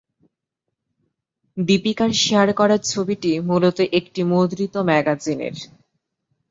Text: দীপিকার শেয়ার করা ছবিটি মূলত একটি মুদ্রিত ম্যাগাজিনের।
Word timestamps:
দীপিকার 1.57 2.11
শেয়ার 2.21 2.49
করা 2.53 2.77
ছবিটি 2.85 3.31
মূলত 3.49 3.77
একটি 3.99 4.21
মুদ্রিত 4.31 4.75
ম্যাগাজিনের। 4.87 5.55